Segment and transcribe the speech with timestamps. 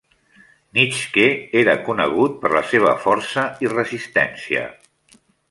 [0.77, 1.25] Nitschke
[1.61, 4.67] era conegut per la seva força i resistència.